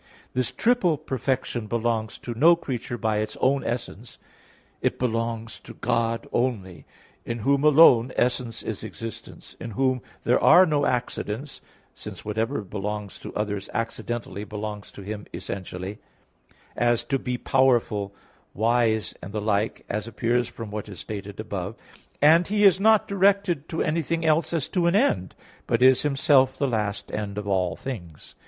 [0.33, 4.17] This triple perfection belongs to no creature by its own essence;
[4.81, 6.87] it belongs to God only,
[7.23, 11.61] in Whom alone essence is existence; in Whom there are no accidents;
[11.93, 15.99] since whatever belongs to others accidentally belongs to Him essentially;
[16.75, 18.11] as, to be powerful,
[18.55, 21.83] wise and the like, as appears from what is stated above (Q.
[21.93, 21.97] 3, A.
[21.97, 25.35] 6); and He is not directed to anything else as to an end,
[25.67, 28.33] but is Himself the last end of all things.